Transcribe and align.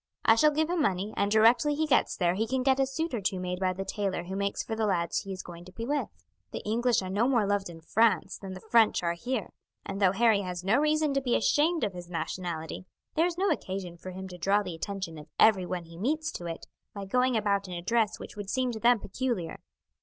I 0.25 0.33
shall 0.33 0.49
give 0.49 0.67
him 0.67 0.81
money, 0.81 1.13
and 1.15 1.29
directly 1.31 1.75
he 1.75 1.85
gets 1.85 2.17
there 2.17 2.33
he 2.33 2.47
can 2.47 2.63
get 2.63 2.79
a 2.79 2.87
suit 2.87 3.13
or 3.13 3.21
two 3.21 3.39
made 3.39 3.59
by 3.59 3.71
the 3.71 3.85
tailor 3.85 4.23
who 4.23 4.35
makes 4.35 4.63
for 4.63 4.75
the 4.75 4.87
lads 4.87 5.19
he 5.19 5.31
is 5.31 5.43
going 5.43 5.63
to 5.65 5.71
be 5.71 5.85
with. 5.85 6.09
The 6.49 6.63
English 6.67 7.03
are 7.03 7.09
no 7.11 7.27
more 7.27 7.45
loved 7.45 7.69
in 7.69 7.81
France 7.81 8.39
than 8.39 8.53
the 8.55 8.65
French 8.71 9.03
are 9.03 9.13
here, 9.13 9.51
and 9.85 10.01
though 10.01 10.13
Harry 10.13 10.41
has 10.41 10.63
no 10.63 10.79
reason 10.79 11.13
to 11.13 11.21
be 11.21 11.35
ashamed 11.37 11.83
of 11.83 11.93
his 11.93 12.09
nationality 12.09 12.87
there 13.13 13.27
is 13.27 13.37
no 13.37 13.51
occasion 13.51 13.95
for 13.95 14.09
him 14.09 14.27
to 14.29 14.39
draw 14.39 14.63
the 14.63 14.73
attention 14.73 15.19
of 15.19 15.27
everyone 15.39 15.83
he 15.83 15.99
meets 15.99 16.31
to 16.31 16.47
it 16.47 16.65
by 16.95 17.05
going 17.05 17.37
about 17.37 17.67
in 17.67 17.75
a 17.75 17.81
dress 17.83 18.17
which 18.17 18.35
would 18.35 18.49
seem 18.49 18.71
to 18.71 18.79
them 18.79 18.99
peculiar." 18.99 19.59